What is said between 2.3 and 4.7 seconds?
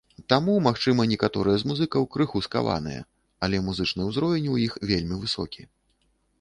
скаваныя, але музычны ўзровень у